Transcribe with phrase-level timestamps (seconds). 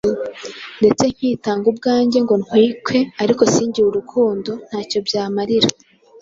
[0.79, 5.69] ndetse nkitanga ubwanjye ngo ntwikwe ariko singire urukundo, nta cyo byamarira